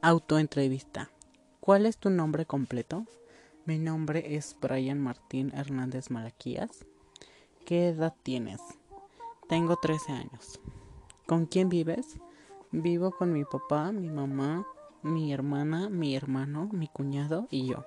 Autoentrevista. 0.00 1.10
¿Cuál 1.58 1.84
es 1.84 1.98
tu 1.98 2.08
nombre 2.08 2.46
completo? 2.46 3.04
Mi 3.64 3.80
nombre 3.80 4.36
es 4.36 4.56
Brian 4.60 5.00
Martín 5.00 5.52
Hernández 5.52 6.12
Malaquías. 6.12 6.86
¿Qué 7.66 7.88
edad 7.88 8.14
tienes? 8.22 8.60
Tengo 9.48 9.74
13 9.74 10.12
años. 10.12 10.60
¿Con 11.26 11.46
quién 11.46 11.68
vives? 11.68 12.20
Vivo 12.70 13.10
con 13.10 13.32
mi 13.32 13.44
papá, 13.44 13.90
mi 13.90 14.08
mamá, 14.08 14.64
mi 15.02 15.32
hermana, 15.32 15.88
mi 15.88 16.14
hermano, 16.14 16.68
mi 16.72 16.86
cuñado 16.86 17.48
y 17.50 17.66
yo. 17.66 17.84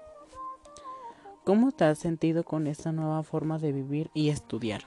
¿Cómo 1.45 1.71
te 1.71 1.85
has 1.85 1.99
sentido 1.99 2.43
con 2.43 2.67
esta 2.67 2.91
nueva 2.91 3.23
forma 3.23 3.57
de 3.57 3.71
vivir 3.71 4.11
y 4.13 4.29
estudiar? 4.29 4.83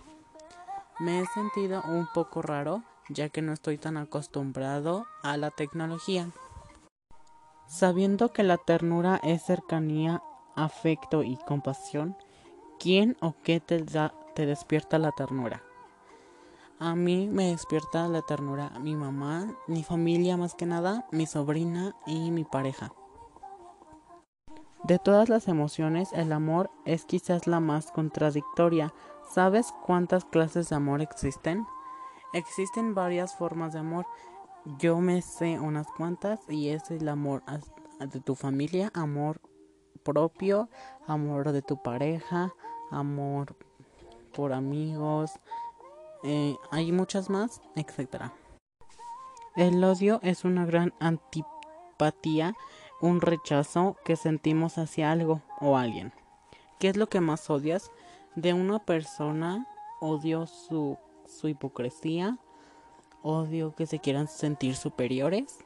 Me 1.01 1.21
he 1.21 1.27
sentido 1.33 1.83
un 1.89 2.07
poco 2.13 2.43
raro, 2.43 2.83
ya 3.09 3.31
que 3.31 3.41
no 3.41 3.55
estoy 3.55 3.79
tan 3.79 3.97
acostumbrado 3.97 5.07
a 5.23 5.39
la 5.39 5.51
tecnología. 5.51 6.31
Sabiendo 7.67 8.33
que 8.33 8.43
la 8.43 8.59
ternura 8.59 9.21
es 9.23 9.43
cercanía, 9.43 10.23
afecto 10.55 11.23
y 11.23 11.37
compasión, 11.37 12.17
¿quién 12.79 13.17
o 13.21 13.35
qué 13.43 13.61
te, 13.61 13.83
da, 13.83 14.15
te 14.35 14.47
despierta 14.47 14.99
la 14.99 15.13
ternura? 15.13 15.63
A 16.79 16.95
mí 16.95 17.29
me 17.29 17.51
despierta 17.51 18.09
la 18.09 18.23
ternura 18.23 18.71
mi 18.81 18.95
mamá, 18.95 19.57
mi 19.69 19.83
familia 19.83 20.37
más 20.37 20.55
que 20.55 20.67
nada, 20.67 21.07
mi 21.13 21.25
sobrina 21.25 21.97
y 22.05 22.31
mi 22.31 22.45
pareja. 22.45 22.93
De 24.83 24.99
todas 24.99 25.31
las 25.31 25.49
emociones, 25.49 26.13
el 26.13 26.31
amor 26.31 26.71
es 26.85 27.07
quizás 27.07 27.47
la 27.47 27.59
más 27.59 27.91
contradictoria. 27.91 28.93
¿Sabes 29.33 29.73
cuántas 29.87 30.27
clases 30.27 30.69
de 30.69 30.77
amor 30.77 31.01
existen? 31.01 31.67
Existen 32.35 32.95
varias 32.95 33.35
formas 33.35 33.73
de 33.73 33.79
amor. 33.79 34.05
Yo 34.79 34.99
me 34.99 35.21
sé 35.23 35.59
unas 35.61 35.87
cuantas 35.89 36.41
y 36.49 36.71
es 36.71 36.91
el 36.91 37.09
amor 37.09 37.43
de 37.99 38.21
tu 38.21 38.35
familia, 38.35 38.91
amor 38.95 39.41
propio, 40.03 40.69
amor 41.07 41.53
de 41.53 41.63
tu 41.63 41.83
pareja, 41.83 42.53
amor 42.91 43.57
por 44.33 44.53
amigos, 44.53 45.33
eh, 46.25 46.57
hay 46.71 46.93
muchas 46.93 47.29
más, 47.29 47.61
etc. 47.77 48.33
El 49.55 49.85
odio 49.85 50.19
es 50.23 50.45
una 50.45 50.65
gran 50.65 50.95
antipatía 50.99 52.55
un 53.01 53.21
rechazo 53.21 53.97
que 54.05 54.17
sentimos 54.17 54.79
hacia 54.79 55.13
algo 55.13 55.43
o 55.61 55.77
alguien. 55.77 56.13
¿Qué 56.79 56.89
es 56.89 56.97
lo 56.97 57.09
que 57.09 57.21
más 57.21 57.51
odias? 57.51 57.91
De 58.35 58.55
una 58.55 58.79
persona 58.79 59.67
odio 60.01 60.47
su, 60.47 60.97
su 61.27 61.49
hipocresía, 61.49 62.39
odio 63.25 63.75
que 63.75 63.87
se 63.87 63.99
quieran 63.99 64.29
sentir 64.29 64.77
superiores 64.77 65.59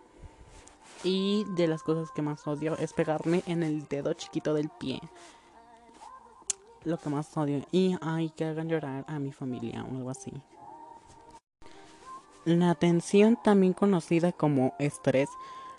y 1.04 1.44
de 1.56 1.66
las 1.66 1.82
cosas 1.82 2.10
que 2.10 2.22
más 2.22 2.46
odio 2.46 2.76
es 2.78 2.92
pegarme 2.92 3.42
en 3.46 3.62
el 3.62 3.86
dedo 3.88 4.14
chiquito 4.14 4.54
del 4.54 4.70
pie. 4.70 5.00
Lo 6.84 6.96
que 6.98 7.10
más 7.10 7.36
odio. 7.36 7.62
Y 7.70 7.96
hay 8.00 8.30
que 8.30 8.44
hagan 8.44 8.68
llorar 8.68 9.04
a 9.08 9.18
mi 9.18 9.32
familia 9.32 9.84
o 9.84 9.96
algo 9.96 10.10
así. 10.10 10.32
La 12.44 12.74
tensión, 12.74 13.36
también 13.42 13.74
conocida 13.74 14.32
como 14.32 14.74
estrés, 14.78 15.28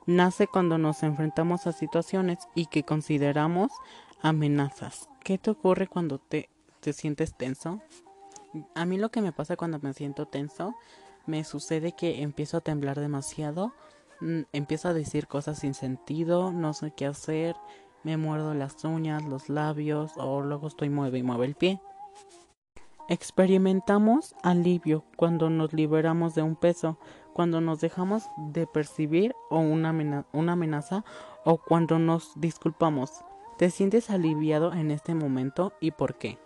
nace 0.06 0.46
cuando 0.46 0.78
nos 0.78 1.02
enfrentamos 1.02 1.66
a 1.66 1.72
situaciones 1.72 2.38
y 2.54 2.68
que 2.68 2.84
consideramos 2.84 3.72
amenazas. 4.22 5.10
¿Qué 5.24 5.38
te 5.38 5.50
ocurre 5.50 5.88
cuando 5.88 6.20
te, 6.20 6.50
te 6.80 6.94
sientes 6.94 7.36
tenso? 7.36 7.82
A 8.76 8.86
mí 8.86 8.98
lo 8.98 9.10
que 9.10 9.22
me 9.22 9.32
pasa 9.32 9.56
cuando 9.56 9.80
me 9.80 9.94
siento 9.94 10.26
tenso, 10.28 10.76
me 11.30 11.44
sucede 11.44 11.94
que 11.94 12.22
empiezo 12.22 12.58
a 12.58 12.62
temblar 12.62 13.00
demasiado, 13.00 13.72
mm, 14.20 14.42
empiezo 14.52 14.90
a 14.90 14.94
decir 14.94 15.28
cosas 15.28 15.60
sin 15.60 15.74
sentido, 15.74 16.52
no 16.52 16.74
sé 16.74 16.92
qué 16.92 17.06
hacer, 17.06 17.56
me 18.04 18.18
muerdo 18.18 18.54
las 18.54 18.84
uñas, 18.84 19.24
los 19.24 19.50
labios 19.50 20.14
o 20.18 20.42
luego 20.42 20.68
estoy 20.68 20.90
mueve 20.90 21.20
y 21.20 21.24
mueve 21.24 21.46
el 21.46 21.56
pie. 21.56 21.80
Experimentamos 23.08 24.36
alivio 24.44 25.04
cuando 25.16 25.50
nos 25.50 25.74
liberamos 25.74 26.36
de 26.36 26.44
un 26.44 26.56
peso, 26.56 27.00
cuando 27.34 27.62
nos 27.62 27.82
dejamos 27.82 28.24
de 28.38 28.68
percibir 28.68 29.34
o 29.50 29.60
una, 29.60 29.90
amenaza, 29.90 31.04
o 31.44 31.58
cuando 31.58 31.98
nos 31.98 32.34
disculpamos. 32.40 33.12
¿Te 33.58 33.70
sientes 33.72 34.10
aliviado 34.10 34.74
en 34.74 34.92
este 34.92 35.16
momento 35.16 35.74
y 35.80 35.92
por 35.92 36.18
qué? 36.18 36.38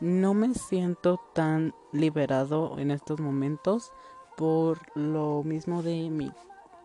No 0.00 0.32
me 0.32 0.54
siento 0.54 1.20
tan 1.34 1.74
liberado 1.92 2.78
en 2.78 2.92
estos 2.92 3.18
momentos 3.18 3.92
por 4.36 4.78
lo 4.96 5.42
mismo 5.42 5.82
de 5.82 6.08
mi 6.08 6.30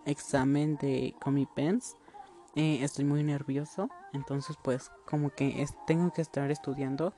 examen 0.06 0.78
de 0.78 1.13
Comipens. 1.22 1.96
Eh, 2.56 2.79
estoy 2.81 3.06
muy 3.06 3.24
nervioso, 3.24 3.88
entonces 4.13 4.57
pues 4.63 4.91
como 5.06 5.29
que 5.29 5.63
tengo 5.85 6.12
que 6.12 6.24
estar 6.24 6.50
estudiando 6.50 7.13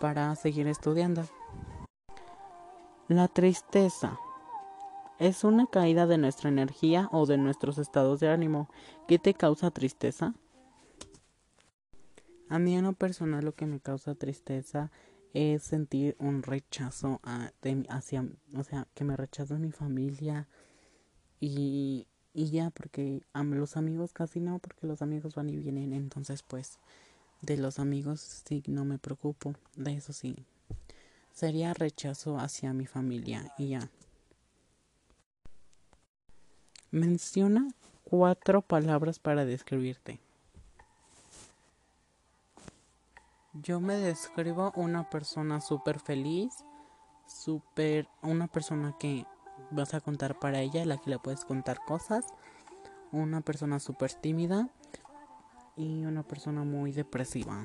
para 0.00 0.34
seguir 0.36 0.68
estudiando. 0.68 1.24
La 3.08 3.26
tristeza 3.26 4.18
es 5.18 5.44
una 5.44 5.66
caída 5.66 6.06
de 6.06 6.18
nuestra 6.18 6.50
energía 6.50 7.08
o 7.10 7.24
de 7.24 7.38
nuestros 7.38 7.78
estados 7.78 8.20
de 8.20 8.28
ánimo. 8.28 8.68
¿Qué 9.06 9.18
te 9.18 9.32
causa 9.32 9.70
tristeza? 9.70 10.34
A 12.50 12.58
mí 12.58 12.76
en 12.76 12.84
lo 12.84 12.92
personal 12.92 13.44
lo 13.44 13.54
que 13.54 13.66
me 13.66 13.80
causa 13.80 14.14
tristeza 14.14 14.90
es 15.34 15.62
sentir 15.62 16.16
un 16.18 16.42
rechazo 16.42 17.20
hacia, 17.88 18.26
o 18.54 18.64
sea, 18.64 18.86
que 18.94 19.04
me 19.04 19.16
rechaza 19.16 19.58
mi 19.58 19.72
familia 19.72 20.48
y, 21.40 22.06
y 22.34 22.50
ya, 22.50 22.70
porque 22.70 23.22
los 23.34 23.76
amigos 23.76 24.12
casi 24.12 24.40
no, 24.40 24.58
porque 24.58 24.86
los 24.86 25.02
amigos 25.02 25.34
van 25.34 25.50
y 25.50 25.56
vienen, 25.56 25.92
entonces 25.92 26.42
pues 26.42 26.78
de 27.42 27.56
los 27.56 27.78
amigos 27.78 28.20
sí 28.20 28.62
no 28.66 28.84
me 28.84 28.98
preocupo, 28.98 29.54
de 29.76 29.94
eso 29.94 30.12
sí. 30.12 30.36
Sería 31.32 31.72
rechazo 31.72 32.38
hacia 32.38 32.72
mi 32.72 32.86
familia 32.86 33.52
y 33.58 33.68
ya. 33.68 33.90
Menciona 36.90 37.68
cuatro 38.02 38.62
palabras 38.62 39.18
para 39.18 39.44
describirte. 39.44 40.20
Yo 43.62 43.80
me 43.80 43.96
describo 43.96 44.72
una 44.76 45.08
persona 45.10 45.60
súper 45.60 45.98
feliz, 45.98 46.64
súper, 47.26 48.08
una 48.22 48.46
persona 48.46 48.94
que 49.00 49.26
vas 49.70 49.94
a 49.94 50.00
contar 50.00 50.38
para 50.38 50.60
ella, 50.60 50.84
la 50.84 50.98
que 50.98 51.10
le 51.10 51.18
puedes 51.18 51.44
contar 51.44 51.80
cosas, 51.84 52.26
una 53.10 53.40
persona 53.40 53.80
súper 53.80 54.12
tímida 54.12 54.68
y 55.76 56.04
una 56.04 56.22
persona 56.22 56.62
muy 56.62 56.92
depresiva. 56.92 57.64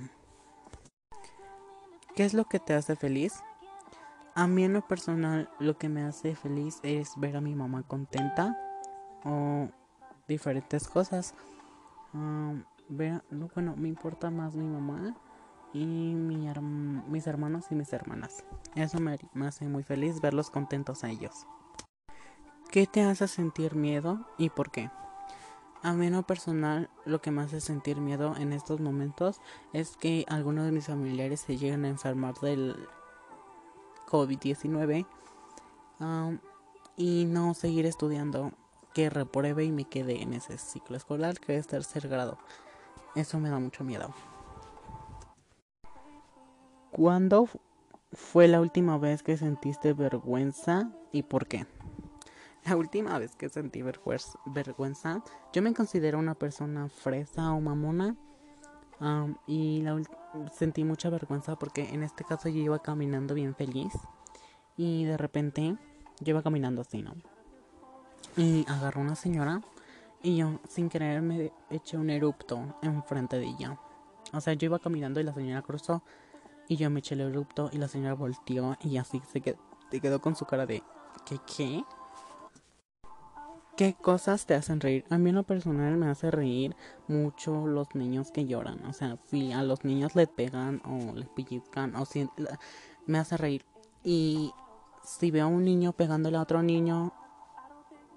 ¿Qué 2.16 2.26
es 2.26 2.34
lo 2.34 2.46
que 2.46 2.60
te 2.60 2.74
hace 2.74 2.96
feliz? 2.96 3.44
A 4.34 4.48
mí 4.48 4.64
en 4.64 4.74
lo 4.74 4.88
personal 4.88 5.50
lo 5.60 5.78
que 5.78 5.90
me 5.90 6.04
hace 6.04 6.36
feliz 6.36 6.80
es 6.82 7.12
ver 7.18 7.36
a 7.38 7.42
mi 7.42 7.54
mamá 7.54 7.84
contenta 7.84 8.58
o 9.26 9.68
diferentes 10.28 10.88
cosas. 10.88 11.36
bueno, 12.90 13.76
me 13.76 13.90
importa 13.90 14.32
más 14.32 14.56
mi 14.56 14.66
mamá 14.66 15.16
y 15.74 15.86
mis 15.86 17.28
hermanos 17.28 17.66
y 17.72 17.76
mis 17.76 17.92
hermanas. 17.94 18.44
Eso 18.76 19.00
me, 19.00 19.18
hace 19.46 19.68
muy 19.68 19.84
feliz 19.84 20.22
verlos 20.22 20.50
contentos 20.50 21.04
a 21.04 21.10
ellos. 21.10 21.48
¿Qué 22.72 22.88
te 22.88 23.02
hace 23.02 23.28
sentir 23.28 23.76
miedo 23.76 24.26
y 24.38 24.50
por 24.50 24.72
qué? 24.72 24.90
A 25.82 25.94
mí 25.94 26.08
en 26.08 26.14
lo 26.14 26.24
personal 26.24 26.90
lo 27.06 27.22
que 27.22 27.32
me 27.32 27.42
hace 27.42 27.60
sentir 27.60 28.00
miedo 28.00 28.36
en 28.38 28.54
estos 28.54 28.80
momentos 28.80 29.42
es 29.74 29.98
que 29.98 30.26
algunos 30.30 30.66
de 30.66 30.72
mis 30.72 30.88
familiares 30.88 31.42
se 31.42 31.58
lleguen 31.58 31.86
a 31.86 31.90
enfermar 31.90 32.36
del 32.36 32.88
COVID-19 34.08 35.06
y 36.96 37.26
no 37.26 37.54
seguir 37.54 37.86
estudiando 37.86 38.54
que 38.94 39.10
repruebe 39.10 39.66
y 39.66 39.72
me 39.72 39.86
quede 39.86 40.22
en 40.22 40.34
ese 40.34 40.58
ciclo 40.58 40.96
escolar 40.96 41.40
que 41.40 41.58
es 41.58 41.68
tercer 41.68 42.08
grado. 42.08 42.38
Eso 43.16 43.40
me 43.40 43.50
da 43.50 43.60
mucho 43.60 43.84
miedo. 43.84 44.14
¿Cuándo 46.94 47.50
fue 48.12 48.48
la 48.48 48.62
última 48.62 48.98
vez 48.98 49.24
que 49.24 49.36
sentiste 49.36 49.94
vergüenza 49.94 50.92
y 51.12 51.24
por 51.24 51.48
qué? 51.48 51.66
La 52.66 52.78
última 52.78 53.18
vez 53.20 53.36
que 53.36 53.50
sentí 53.50 53.82
vergüenza, 53.82 55.22
yo 55.52 55.62
me 55.62 55.74
considero 55.74 56.20
una 56.20 56.36
persona 56.36 56.88
fresa 56.88 57.52
o 57.52 57.60
mamona. 57.60 58.16
y 59.48 59.84
sentí 60.54 60.84
mucha 60.84 61.10
vergüenza 61.10 61.58
porque 61.58 61.90
en 61.94 62.04
este 62.04 62.24
caso 62.24 62.48
yo 62.48 62.60
iba 62.60 62.80
caminando 62.80 63.34
bien 63.34 63.56
feliz 63.56 63.94
y 64.78 65.04
de 65.06 65.18
repente 65.18 65.76
yo 66.22 66.32
iba 66.32 66.42
caminando 66.44 66.82
así, 66.82 67.02
¿no? 67.02 67.16
y 68.38 68.66
agarró 68.68 69.02
una 69.02 69.16
señora 69.16 69.62
y 70.22 70.38
yo 70.38 70.60
sin 70.70 70.90
querer 70.90 71.22
me 71.22 71.52
eché 71.70 71.98
un 71.98 72.10
erupto 72.10 72.78
enfrente 72.82 73.38
de 73.38 73.48
ella. 73.48 73.78
O 74.32 74.42
sea, 74.42 74.54
yo 74.54 74.66
iba 74.66 74.80
caminando 74.80 75.20
y 75.20 75.24
la 75.24 75.34
señora 75.34 75.62
cruzó 75.62 76.02
y 76.68 76.78
yo 76.78 76.90
me 76.90 77.00
eché 77.00 77.16
el 77.16 77.22
erupto 77.22 77.70
y 77.72 77.78
la 77.78 77.88
señora 77.88 78.14
volteó 78.14 78.78
y 78.82 78.98
así 78.98 79.22
se 79.32 79.42
quedó, 79.42 79.58
quedó 79.90 80.22
con 80.22 80.36
su 80.36 80.46
cara 80.46 80.66
de 80.66 80.84
¿qué 81.26 81.38
qué? 81.46 81.84
¿Qué 83.76 83.96
cosas 83.96 84.46
te 84.46 84.54
hacen 84.54 84.80
reír? 84.80 85.04
A 85.10 85.18
mí 85.18 85.30
en 85.30 85.36
lo 85.36 85.44
personal 85.44 85.98
me 85.98 86.08
hace 86.08 86.30
reír 86.30 86.76
mucho 87.08 87.66
los 87.66 87.96
niños 87.96 88.32
que 88.32 88.46
lloran. 88.46 88.86
O 88.86 88.94
sea, 88.94 89.18
si 89.26 89.52
a 89.52 89.64
los 89.64 89.84
niños 89.84 90.16
le 90.16 90.28
pegan 90.28 90.80
o 90.86 91.16
les 91.16 91.28
pellizcan 91.30 91.96
o 91.96 92.06
si 92.06 92.30
me 93.08 93.18
hace 93.18 93.36
reír. 93.36 93.66
Y 94.04 94.54
si 95.04 95.32
veo 95.32 95.46
a 95.46 95.48
un 95.48 95.66
niño 95.66 95.92
pegándole 95.94 96.38
a 96.38 96.42
otro 96.42 96.62
niño 96.62 97.14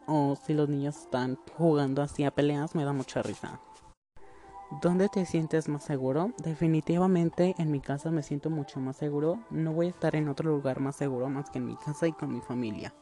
o 0.06 0.36
si 0.36 0.52
los 0.52 0.68
niños 0.68 0.96
están 0.98 1.38
jugando 1.56 2.02
así 2.02 2.24
a 2.24 2.30
peleas, 2.30 2.74
me 2.74 2.84
da 2.84 2.92
mucha 2.92 3.22
risa. 3.22 3.58
¿Dónde 4.70 5.08
te 5.08 5.24
sientes 5.26 5.68
más 5.68 5.84
seguro? 5.84 6.32
Definitivamente 6.38 7.54
en 7.58 7.70
mi 7.70 7.80
casa 7.80 8.10
me 8.10 8.24
siento 8.24 8.50
mucho 8.50 8.80
más 8.80 8.96
seguro. 8.96 9.38
No 9.48 9.72
voy 9.72 9.86
a 9.86 9.90
estar 9.90 10.16
en 10.16 10.28
otro 10.28 10.50
lugar 10.50 10.80
más 10.80 10.96
seguro 10.96 11.28
más 11.28 11.50
que 11.50 11.58
en 11.58 11.66
mi 11.66 11.76
casa 11.76 12.08
y 12.08 12.12
con 12.12 12.32
mi 12.32 12.40
familia. 12.40 12.92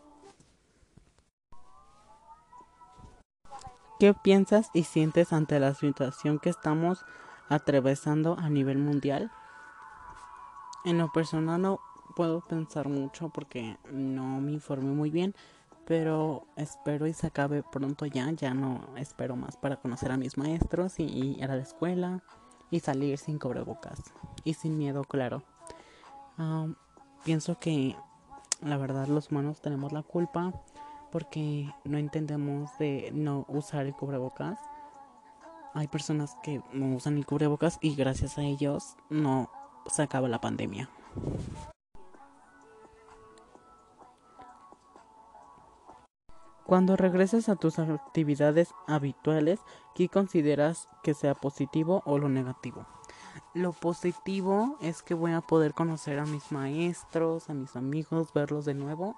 ¿Qué 3.99 4.13
piensas 4.13 4.69
y 4.75 4.83
sientes 4.85 5.33
ante 5.33 5.59
la 5.59 5.73
situación 5.73 6.39
que 6.39 6.51
estamos 6.51 7.03
atravesando 7.49 8.37
a 8.39 8.51
nivel 8.51 8.77
mundial? 8.77 9.31
En 10.85 10.99
lo 10.99 11.11
personal 11.13 11.63
no 11.63 11.81
puedo 12.15 12.43
pensar 12.43 12.89
mucho 12.89 13.31
porque 13.31 13.79
no 13.91 14.39
me 14.43 14.53
informé 14.53 14.93
muy 14.93 15.11
bien, 15.11 15.35
pero 15.87 16.47
espero 16.57 17.07
y 17.07 17.13
se 17.13 17.27
acabe 17.27 17.63
pronto 17.63 18.07
ya, 18.07 18.31
ya 18.33 18.55
no 18.55 18.81
espero 18.97 19.37
más 19.37 19.57
para 19.57 19.77
conocer 19.77 20.13
a 20.13 20.17
mis 20.17 20.39
maestros 20.39 20.99
y, 20.99 21.05
ir 21.39 21.45
a 21.45 21.57
la 21.57 21.63
escuela 21.63 22.23
y 22.71 22.81
salir 22.81 23.19
sin 23.19 23.39
cubrebocas 23.39 24.01
y 24.45 24.55
sin 24.55 24.79
miedo, 24.79 25.05
claro. 25.05 25.43
pienso 27.25 27.59
que 27.59 27.97
la 28.63 28.77
verdad 28.77 29.09
los 29.09 29.31
humanos 29.31 29.61
tenemos 29.61 29.93
la 29.93 30.03
culpa 30.03 30.53
porque 31.13 31.73
no 31.85 31.99
entendemos 31.99 32.77
de 32.79 33.11
no 33.15 33.45
usar 33.49 33.87
el 33.87 33.95
cubrebocas. 33.95 34.59
Hay 35.75 35.87
personas 35.89 36.37
que 36.43 36.61
no 36.73 36.97
usan 36.97 37.17
el 37.17 37.27
cubrebocas 37.27 37.79
y 37.81 37.95
gracias 37.95 38.39
a 38.39 38.43
ellos 38.43 38.97
no 39.11 39.51
se 39.87 40.03
acaba 40.03 40.29
la 40.29 40.41
pandemia. 40.41 40.89
Cuando 46.67 46.97
regreses 46.97 47.51
a 47.51 47.57
tus 47.57 47.79
actividades 47.79 48.75
habituales, 48.87 49.61
¿qué 49.95 50.09
consideras 50.09 50.89
que 51.03 51.13
sea 51.13 51.35
positivo 51.35 52.03
o 52.07 52.19
lo 52.19 52.31
negativo? 52.31 52.87
Lo 53.53 53.73
positivo 53.73 54.79
es 54.81 55.03
que 55.03 55.13
voy 55.13 55.33
a 55.33 55.43
poder 55.43 55.75
conocer 55.75 56.19
a 56.19 56.25
mis 56.25 56.53
maestros, 56.53 57.51
a 57.51 57.55
mis 57.55 57.77
amigos, 57.77 58.33
verlos 58.33 58.65
de 58.65 58.75
nuevo. 58.75 59.17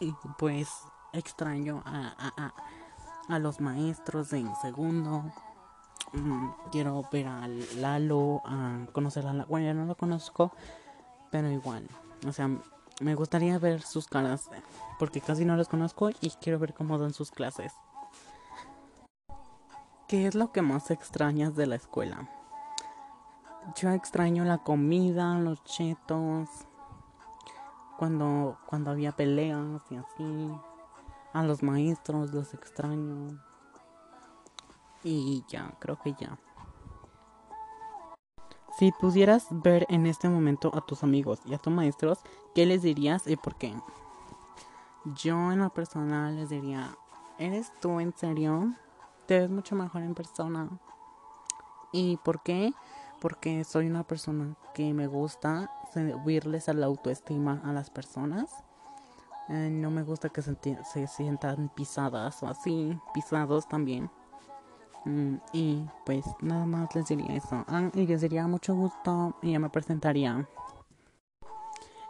Y 0.00 0.12
pues 0.38 0.68
extraño 1.12 1.82
a, 1.86 2.52
a, 3.28 3.38
los 3.38 3.60
maestros 3.60 4.32
en 4.34 4.54
segundo. 4.56 5.24
Mm, 6.12 6.48
quiero 6.70 7.04
ver 7.10 7.26
a 7.26 7.48
Lalo, 7.76 8.42
a 8.44 8.86
conocer 8.92 9.26
a 9.26 9.32
la 9.32 9.44
Bueno, 9.46 9.66
ya 9.66 9.74
no 9.74 9.86
lo 9.86 9.94
conozco, 9.94 10.52
pero 11.30 11.50
igual. 11.50 11.88
O 12.26 12.32
sea, 12.32 12.50
me 13.00 13.14
gustaría 13.14 13.58
ver 13.58 13.82
sus 13.82 14.06
caras 14.06 14.50
porque 14.98 15.20
casi 15.20 15.44
no 15.44 15.56
los 15.56 15.68
conozco 15.68 16.10
y 16.20 16.30
quiero 16.40 16.58
ver 16.58 16.74
cómo 16.74 16.98
dan 16.98 17.12
sus 17.12 17.30
clases. 17.30 17.72
¿Qué 20.06 20.26
es 20.26 20.34
lo 20.34 20.52
que 20.52 20.62
más 20.62 20.90
extrañas 20.90 21.56
de 21.56 21.66
la 21.66 21.76
escuela? 21.76 22.28
Yo 23.76 23.90
extraño 23.90 24.44
la 24.44 24.58
comida, 24.58 25.38
los 25.38 25.62
chetos, 25.64 26.48
cuando, 27.96 28.58
cuando 28.66 28.90
había 28.90 29.12
peleas 29.12 29.82
y 29.90 29.96
así. 29.96 30.50
A 31.32 31.44
los 31.44 31.62
maestros 31.62 32.32
los 32.32 32.54
extraño. 32.54 33.40
Y 35.04 35.44
ya, 35.48 35.72
creo 35.78 35.98
que 36.02 36.14
ya. 36.14 36.38
Si 38.78 38.92
pudieras 38.92 39.46
ver 39.50 39.86
en 39.90 40.06
este 40.06 40.28
momento 40.28 40.70
a 40.74 40.80
tus 40.80 41.02
amigos 41.02 41.40
y 41.44 41.54
a 41.54 41.58
tus 41.58 41.72
maestros, 41.72 42.18
¿qué 42.54 42.66
les 42.66 42.82
dirías 42.82 43.26
y 43.26 43.36
por 43.36 43.56
qué? 43.56 43.74
Yo 45.16 45.52
en 45.52 45.60
lo 45.60 45.70
personal 45.70 46.36
les 46.36 46.50
diría, 46.50 46.96
¿eres 47.38 47.72
tú 47.80 48.00
en 48.00 48.14
serio? 48.16 48.74
Te 49.26 49.40
ves 49.40 49.50
mucho 49.50 49.76
mejor 49.76 50.02
en 50.02 50.14
persona. 50.14 50.68
¿Y 51.92 52.16
por 52.18 52.42
qué? 52.42 52.72
Porque 53.20 53.64
soy 53.64 53.86
una 53.86 54.04
persona 54.04 54.56
que 54.74 54.92
me 54.94 55.06
gusta 55.06 55.70
subirles 55.92 56.68
a 56.68 56.74
la 56.74 56.86
autoestima 56.86 57.60
a 57.64 57.72
las 57.72 57.90
personas 57.90 58.64
eh, 59.50 59.68
no 59.68 59.90
me 59.90 60.04
gusta 60.04 60.28
que 60.28 60.42
se, 60.42 60.56
sientan 61.08 61.70
pisadas 61.70 62.40
o 62.44 62.46
así, 62.46 62.96
pisados 63.12 63.68
también. 63.68 64.08
Mm, 65.04 65.36
y 65.52 65.84
pues 66.06 66.24
nada 66.40 66.66
más 66.66 66.94
les 66.94 67.08
diría 67.08 67.34
eso. 67.34 67.64
Ah, 67.66 67.90
y 67.94 68.06
les 68.06 68.20
diría 68.20 68.46
mucho 68.46 68.76
gusto 68.76 69.34
y 69.42 69.50
ya 69.52 69.58
me 69.58 69.68
presentaría. 69.68 70.48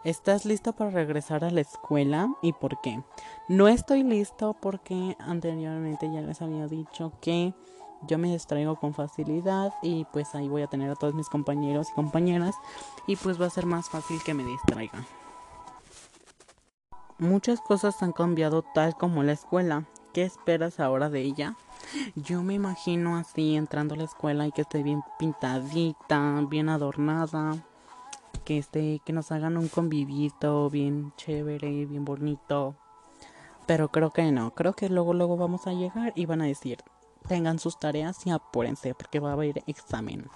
¿Estás 0.02 0.46
listo 0.46 0.72
para 0.72 0.88
regresar 0.88 1.44
a 1.44 1.50
la 1.50 1.60
escuela? 1.60 2.34
¿Y 2.40 2.54
por 2.54 2.80
qué? 2.80 3.02
No 3.48 3.68
estoy 3.68 4.02
listo 4.02 4.56
porque 4.58 5.14
anteriormente 5.20 6.10
ya 6.10 6.22
les 6.22 6.40
había 6.40 6.66
dicho 6.68 7.12
que 7.20 7.52
yo 8.08 8.16
me 8.16 8.32
distraigo 8.32 8.76
con 8.76 8.94
facilidad 8.94 9.74
y 9.82 10.06
pues 10.06 10.34
ahí 10.34 10.48
voy 10.48 10.62
a 10.62 10.68
tener 10.68 10.90
a 10.90 10.94
todos 10.94 11.14
mis 11.14 11.28
compañeros 11.28 11.88
y 11.90 11.94
compañeras 11.94 12.54
y 13.06 13.16
pues 13.16 13.38
va 13.38 13.44
a 13.44 13.50
ser 13.50 13.66
más 13.66 13.90
fácil 13.90 14.22
que 14.24 14.32
me 14.32 14.42
distraiga. 14.42 15.04
Muchas 17.18 17.60
cosas 17.60 18.02
han 18.02 18.12
cambiado 18.12 18.62
tal 18.62 18.96
como 18.96 19.22
la 19.22 19.32
escuela. 19.32 19.84
¿Qué 20.14 20.22
esperas 20.22 20.80
ahora 20.80 21.10
de 21.10 21.20
ella? 21.20 21.56
Yo 22.14 22.42
me 22.42 22.54
imagino 22.54 23.16
así 23.16 23.54
entrando 23.54 23.94
a 23.94 23.98
la 23.98 24.04
escuela 24.04 24.46
y 24.46 24.52
que 24.52 24.62
esté 24.62 24.82
bien 24.82 25.02
pintadita, 25.18 26.42
bien 26.48 26.70
adornada, 26.70 27.58
que 28.50 28.58
esté, 28.58 29.00
que 29.04 29.12
nos 29.12 29.30
hagan 29.30 29.56
un 29.56 29.68
convivito 29.68 30.68
bien 30.70 31.12
chévere, 31.16 31.86
bien 31.86 32.04
bonito. 32.04 32.74
Pero 33.64 33.92
creo 33.92 34.10
que 34.12 34.32
no, 34.32 34.56
creo 34.56 34.72
que 34.72 34.88
luego 34.88 35.14
luego 35.14 35.36
vamos 35.36 35.68
a 35.68 35.72
llegar 35.72 36.12
y 36.16 36.26
van 36.26 36.42
a 36.42 36.46
decir, 36.46 36.78
tengan 37.28 37.60
sus 37.60 37.78
tareas 37.78 38.26
y 38.26 38.30
apúrense 38.30 38.92
porque 38.92 39.20
va 39.20 39.30
a 39.30 39.34
haber 39.34 39.62
examen. 39.68 40.26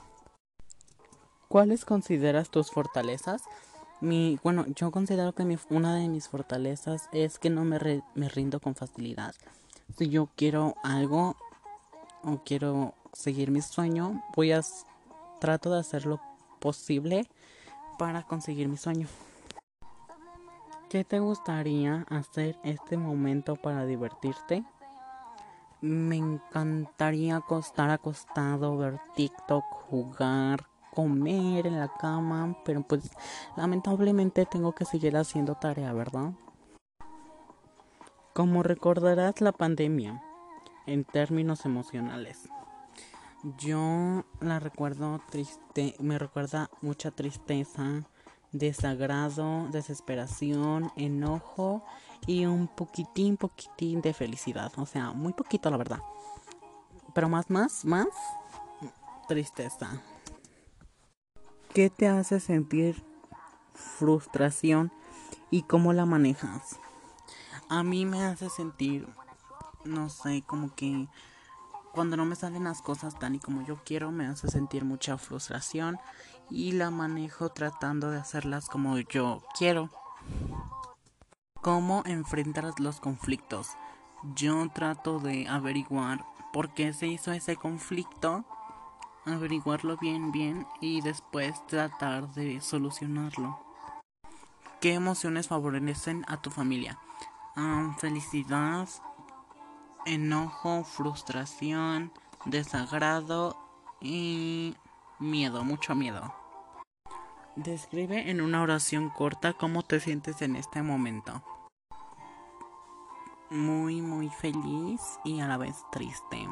¿Cuáles 1.48 1.84
consideras 1.84 2.50
tus 2.50 2.70
fortalezas? 2.70 3.42
Mi, 4.00 4.38
bueno, 4.44 4.64
yo 4.68 4.92
considero 4.92 5.32
que 5.32 5.44
mi, 5.44 5.58
una 5.68 5.96
de 5.96 6.08
mis 6.08 6.28
fortalezas 6.28 7.08
es 7.10 7.40
que 7.40 7.50
no 7.50 7.64
me, 7.64 8.00
me 8.14 8.28
rindo 8.28 8.60
con 8.60 8.76
facilidad. 8.76 9.34
Si 9.98 10.08
yo 10.08 10.28
quiero 10.36 10.76
algo 10.84 11.34
o 12.22 12.44
quiero 12.44 12.94
seguir 13.12 13.50
mi 13.50 13.60
sueño, 13.60 14.22
voy 14.36 14.52
a 14.52 14.60
trato 15.40 15.72
de 15.72 15.80
hacer 15.80 16.06
lo 16.06 16.20
posible 16.60 17.28
para 17.98 18.22
conseguir 18.22 18.68
mi 18.68 18.76
sueño. 18.76 19.06
¿Qué 20.88 21.04
te 21.04 21.18
gustaría 21.18 22.06
hacer 22.08 22.56
este 22.62 22.96
momento 22.96 23.56
para 23.56 23.84
divertirte? 23.84 24.64
Me 25.80 26.16
encantaría 26.16 27.36
acostar 27.36 27.90
acostado, 27.90 28.76
ver 28.76 29.00
TikTok, 29.16 29.64
jugar, 29.90 30.66
comer 30.94 31.66
en 31.66 31.80
la 31.80 31.88
cama, 31.88 32.56
pero 32.64 32.82
pues 32.82 33.10
lamentablemente 33.56 34.46
tengo 34.46 34.72
que 34.72 34.84
seguir 34.84 35.16
haciendo 35.16 35.56
tarea, 35.56 35.92
¿verdad? 35.92 36.32
Como 38.32 38.62
recordarás 38.62 39.40
la 39.40 39.52
pandemia 39.52 40.22
en 40.86 41.04
términos 41.04 41.64
emocionales. 41.66 42.48
Yo 43.58 44.24
la 44.40 44.58
recuerdo 44.58 45.20
triste, 45.30 45.94
me 45.98 46.18
recuerda 46.18 46.70
mucha 46.80 47.10
tristeza, 47.10 48.04
desagrado, 48.52 49.68
desesperación, 49.70 50.90
enojo 50.96 51.84
y 52.26 52.46
un 52.46 52.68
poquitín, 52.68 53.36
poquitín 53.36 54.00
de 54.00 54.14
felicidad. 54.14 54.72
O 54.78 54.86
sea, 54.86 55.12
muy 55.12 55.34
poquito 55.34 55.68
la 55.68 55.76
verdad. 55.76 55.98
Pero 57.14 57.28
más, 57.28 57.50
más, 57.50 57.84
más 57.84 58.08
tristeza. 59.28 59.90
¿Qué 61.74 61.90
te 61.90 62.08
hace 62.08 62.40
sentir 62.40 63.04
frustración 63.74 64.90
y 65.50 65.64
cómo 65.64 65.92
la 65.92 66.06
manejas? 66.06 66.78
A 67.68 67.82
mí 67.82 68.06
me 68.06 68.24
hace 68.24 68.48
sentir, 68.48 69.06
no 69.84 70.08
sé, 70.08 70.42
como 70.46 70.74
que 70.74 71.08
cuando 71.94 72.16
no 72.16 72.24
me 72.24 72.34
salen 72.34 72.64
las 72.64 72.82
cosas 72.82 73.18
tan 73.18 73.36
y 73.36 73.38
como 73.38 73.62
yo 73.62 73.76
quiero, 73.84 74.10
me 74.10 74.26
hace 74.26 74.48
sentir 74.48 74.84
mucha 74.84 75.16
frustración 75.16 75.98
y 76.50 76.72
la 76.72 76.90
manejo 76.90 77.50
tratando 77.50 78.10
de 78.10 78.18
hacerlas 78.18 78.68
como 78.68 78.98
yo 78.98 79.42
quiero. 79.56 79.90
¿Cómo 81.62 82.02
enfrentar 82.04 82.72
los 82.78 83.00
conflictos? 83.00 83.68
Yo 84.34 84.68
trato 84.74 85.20
de 85.20 85.46
averiguar 85.48 86.24
por 86.52 86.74
qué 86.74 86.92
se 86.92 87.06
hizo 87.06 87.32
ese 87.32 87.56
conflicto 87.56 88.44
averiguarlo 89.26 89.96
bien 89.96 90.32
bien 90.32 90.66
y 90.80 91.00
después 91.00 91.66
tratar 91.66 92.32
de 92.34 92.60
solucionarlo. 92.60 93.58
¿Qué 94.80 94.94
emociones 94.94 95.48
favorecen 95.48 96.24
a 96.28 96.42
tu 96.42 96.50
familia? 96.50 96.98
felicidad, 97.98 98.88
enojo, 100.06 100.84
frustración, 100.84 102.12
desagrado 102.44 103.56
y 104.00 104.74
miedo, 105.18 105.64
mucho 105.64 105.94
miedo. 105.94 106.34
Describe 107.56 108.30
en 108.30 108.40
una 108.40 108.62
oración 108.62 109.10
corta 109.10 109.52
cómo 109.52 109.82
te 109.82 110.00
sientes 110.00 110.42
en 110.42 110.56
este 110.56 110.82
momento. 110.82 111.42
Muy, 113.50 114.02
muy 114.02 114.28
feliz 114.28 115.00
y 115.24 115.40
a 115.40 115.46
la 115.46 115.56
vez 115.56 115.76
triste 115.92 116.48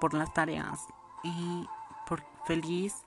por 0.00 0.14
las 0.14 0.32
tareas 0.32 0.86
y 1.22 1.66
por 2.06 2.24
feliz 2.44 3.04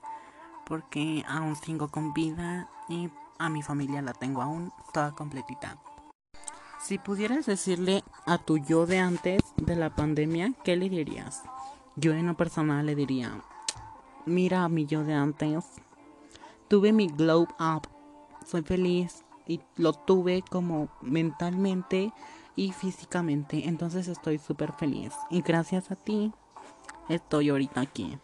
porque 0.66 1.24
aún 1.28 1.56
sigo 1.56 1.88
con 1.88 2.12
vida 2.12 2.68
y 2.88 3.10
a 3.38 3.48
mi 3.48 3.62
familia 3.62 4.02
la 4.02 4.12
tengo 4.12 4.42
aún 4.42 4.72
toda 4.92 5.12
completita. 5.12 5.78
Si 6.78 6.98
pudieras 6.98 7.46
decirle 7.46 8.04
a 8.26 8.38
tu 8.38 8.58
yo 8.58 8.86
de 8.86 8.98
antes 8.98 9.42
de 9.56 9.76
la 9.76 9.94
pandemia, 9.94 10.52
¿qué 10.62 10.76
le 10.76 10.88
dirías? 10.88 11.42
Yo 11.96 12.12
en 12.12 12.26
lo 12.26 12.36
personal 12.36 12.86
le 12.86 12.94
diría, 12.94 13.40
mira 14.26 14.68
mi 14.68 14.86
yo 14.86 15.02
de 15.02 15.14
antes, 15.14 15.64
tuve 16.68 16.92
mi 16.92 17.08
glow 17.08 17.48
up, 17.58 17.88
soy 18.46 18.62
feliz 18.62 19.24
y 19.46 19.60
lo 19.76 19.94
tuve 19.94 20.42
como 20.48 20.88
mentalmente 21.00 22.12
y 22.54 22.72
físicamente, 22.72 23.66
entonces 23.68 24.08
estoy 24.08 24.38
súper 24.38 24.72
feliz 24.72 25.12
y 25.30 25.42
gracias 25.42 25.90
a 25.90 25.96
ti 25.96 26.32
estoy 27.08 27.50
ahorita 27.50 27.80
aquí. 27.80 28.18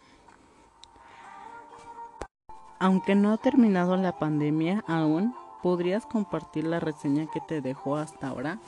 Aunque 2.79 3.15
no 3.15 3.31
ha 3.31 3.37
terminado 3.37 3.95
la 3.97 4.19
pandemia 4.19 4.83
aún, 4.87 5.33
¿podrías 5.63 6.05
compartir 6.05 6.65
la 6.65 6.81
reseña 6.81 7.25
que 7.31 7.39
te 7.39 7.61
dejó 7.61 7.95
hasta 7.95 8.27
ahora? 8.27 8.59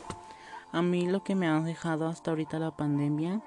A 0.72 0.82
mí 0.82 1.08
lo 1.08 1.24
que 1.24 1.36
me 1.36 1.48
ha 1.48 1.60
dejado 1.60 2.08
hasta 2.08 2.32
ahorita 2.32 2.58
la 2.58 2.72
pandemia 2.72 3.42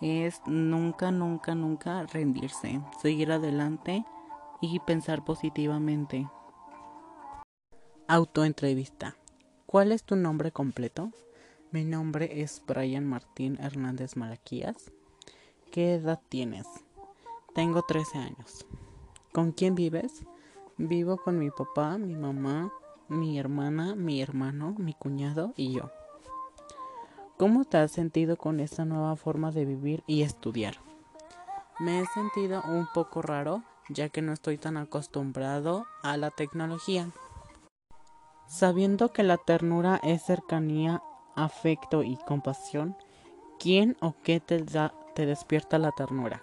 es 0.00 0.42
nunca, 0.46 1.12
nunca, 1.12 1.54
nunca 1.54 2.02
rendirse, 2.06 2.80
seguir 3.00 3.30
adelante 3.30 4.04
y 4.60 4.80
pensar 4.80 5.24
positivamente. 5.24 6.28
Autoentrevista. 8.08 9.16
¿Cuál 9.66 9.92
es 9.92 10.02
tu 10.02 10.16
nombre 10.16 10.50
completo? 10.50 11.12
Mi 11.70 11.84
nombre 11.84 12.42
es 12.42 12.62
Brian 12.66 13.06
Martín 13.06 13.58
Hernández 13.60 14.16
Malaquías. 14.16 14.90
¿Qué 15.70 15.94
edad 15.94 16.20
tienes? 16.28 16.66
Tengo 17.54 17.82
13 17.82 18.18
años. 18.18 18.66
¿Con 19.32 19.52
quién 19.52 19.76
vives? 19.76 20.24
Vivo 20.78 21.16
con 21.16 21.38
mi 21.38 21.50
papá, 21.50 21.98
mi 21.98 22.14
mamá, 22.14 22.72
mi 23.08 23.38
hermana, 23.38 23.94
mi 23.94 24.20
hermano, 24.20 24.74
mi 24.78 24.94
cuñado 24.94 25.52
y 25.56 25.72
yo. 25.72 25.90
¿Cómo 27.36 27.64
te 27.64 27.78
has 27.78 27.92
sentido 27.92 28.36
con 28.36 28.60
esta 28.60 28.84
nueva 28.84 29.16
forma 29.16 29.50
de 29.50 29.64
vivir 29.64 30.02
y 30.06 30.22
estudiar? 30.22 30.76
Me 31.78 32.00
he 32.00 32.06
sentido 32.06 32.62
un 32.66 32.88
poco 32.92 33.22
raro, 33.22 33.62
ya 33.88 34.08
que 34.08 34.22
no 34.22 34.32
estoy 34.32 34.58
tan 34.58 34.76
acostumbrado 34.76 35.86
a 36.02 36.16
la 36.16 36.30
tecnología. 36.30 37.10
Sabiendo 38.48 39.12
que 39.12 39.22
la 39.22 39.36
ternura 39.36 40.00
es 40.02 40.24
cercanía, 40.24 41.02
afecto 41.36 42.02
y 42.02 42.16
compasión, 42.26 42.96
¿quién 43.60 43.96
o 44.00 44.16
qué 44.22 44.40
te, 44.40 44.64
te 45.14 45.26
despierta 45.26 45.78
la 45.78 45.92
ternura? 45.92 46.42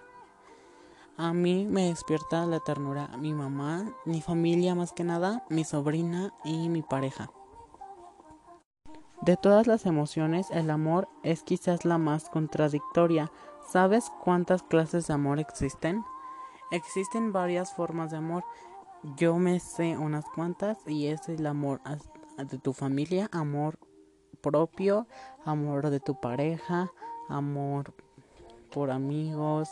A 1.18 1.32
mí 1.32 1.64
me 1.64 1.88
despierta 1.88 2.44
la 2.44 2.60
ternura 2.60 3.08
mi 3.16 3.32
mamá, 3.32 3.90
mi 4.04 4.20
familia 4.20 4.74
más 4.74 4.92
que 4.92 5.02
nada, 5.02 5.44
mi 5.48 5.64
sobrina 5.64 6.34
y 6.44 6.68
mi 6.68 6.82
pareja. 6.82 7.30
De 9.22 9.38
todas 9.38 9.66
las 9.66 9.86
emociones, 9.86 10.50
el 10.50 10.68
amor 10.68 11.08
es 11.22 11.42
quizás 11.42 11.86
la 11.86 11.96
más 11.96 12.28
contradictoria. 12.28 13.32
¿Sabes 13.66 14.12
cuántas 14.22 14.62
clases 14.62 15.06
de 15.06 15.14
amor 15.14 15.40
existen? 15.40 16.04
Existen 16.70 17.32
varias 17.32 17.72
formas 17.72 18.10
de 18.10 18.18
amor. 18.18 18.44
Yo 19.16 19.38
me 19.38 19.58
sé 19.58 19.96
unas 19.96 20.26
cuantas 20.34 20.76
y 20.86 21.06
es 21.06 21.30
el 21.30 21.46
amor 21.46 21.80
de 22.36 22.58
tu 22.58 22.74
familia, 22.74 23.30
amor 23.32 23.78
propio, 24.42 25.06
amor 25.46 25.88
de 25.88 25.98
tu 25.98 26.20
pareja, 26.20 26.92
amor 27.30 27.94
por 28.70 28.90
amigos, 28.90 29.70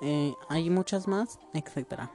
eh, 0.00 0.34
hay 0.48 0.70
muchas 0.70 1.08
más, 1.08 1.38
etc. 1.54 2.08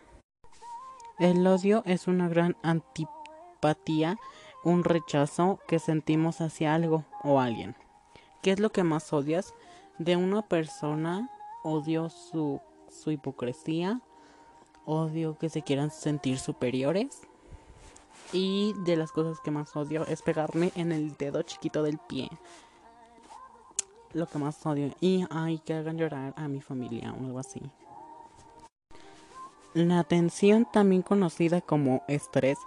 El 1.20 1.46
odio 1.46 1.84
es 1.86 2.08
una 2.08 2.28
gran 2.28 2.56
antipatía 2.64 4.18
un 4.64 4.84
rechazo 4.84 5.60
que 5.68 5.80
sentimos 5.80 6.42
hacia 6.42 6.76
algo 6.76 7.06
o 7.24 7.40
alguien. 7.40 7.76
¿Qué 8.42 8.52
es 8.52 8.60
lo 8.60 8.72
que 8.72 8.84
más 8.84 9.12
odias? 9.14 9.54
De 9.98 10.16
una 10.16 10.42
persona 10.42 11.30
odio 11.64 12.10
su, 12.10 12.60
su 12.90 13.12
hipocresía, 13.12 14.02
odio 14.86 15.38
que 15.38 15.50
se 15.50 15.62
quieran 15.62 15.92
sentir 15.92 16.40
superiores 16.40 17.22
y 18.34 18.74
de 18.86 18.96
las 18.96 19.12
cosas 19.12 19.40
que 19.40 19.52
más 19.52 19.76
odio 19.76 20.06
es 20.08 20.22
pegarme 20.22 20.72
en 20.76 20.92
el 20.92 21.16
dedo 21.18 21.42
chiquito 21.44 21.84
del 21.84 21.98
pie. 21.98 22.30
Lo 24.14 24.28
que 24.28 24.38
más 24.38 24.66
odio. 24.66 24.92
Y 25.00 25.26
hay 25.30 25.60
que 25.60 25.74
hagan 25.74 25.98
llorar 25.98 26.34
a 26.36 26.48
mi 26.48 26.62
familia 26.62 27.14
o 27.14 27.26
algo 27.26 27.40
así. 27.40 27.62
La 29.74 30.04
tensión, 30.04 30.68
también 30.72 31.02
conocida 31.02 31.62
como 31.62 32.04
estrés, 32.10 32.58